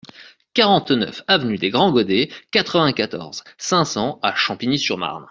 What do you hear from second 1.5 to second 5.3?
des Grands Godets, quatre-vingt-quatorze, cinq cents à Champigny-sur-Marne